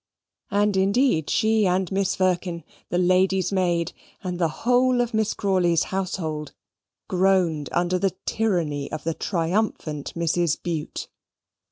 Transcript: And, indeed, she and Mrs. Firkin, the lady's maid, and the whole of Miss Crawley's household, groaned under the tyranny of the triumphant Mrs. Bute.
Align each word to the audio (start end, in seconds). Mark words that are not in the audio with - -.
And, 0.49 0.75
indeed, 0.77 1.29
she 1.29 1.67
and 1.67 1.87
Mrs. 1.91 2.15
Firkin, 2.17 2.63
the 2.89 2.97
lady's 2.97 3.51
maid, 3.51 3.93
and 4.23 4.39
the 4.39 4.47
whole 4.65 4.99
of 4.99 5.13
Miss 5.13 5.35
Crawley's 5.35 5.83
household, 5.93 6.53
groaned 7.07 7.69
under 7.71 7.99
the 7.99 8.15
tyranny 8.25 8.91
of 8.91 9.03
the 9.03 9.13
triumphant 9.13 10.15
Mrs. 10.15 10.59
Bute. 10.63 11.07